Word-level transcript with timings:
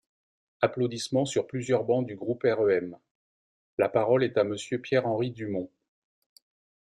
(Applaudissements 0.63 1.25
sur 1.27 1.45
plusieurs 1.45 1.83
bancs 1.83 2.07
du 2.07 2.15
groupe 2.15 2.41
REM.) 2.43 2.97
La 3.77 3.87
parole 3.87 4.23
est 4.23 4.35
à 4.35 4.43
Monsieur 4.43 4.81
Pierre-Henri 4.81 5.29
Dumont. 5.29 5.69